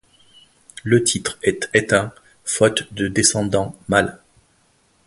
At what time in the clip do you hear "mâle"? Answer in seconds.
3.87-4.19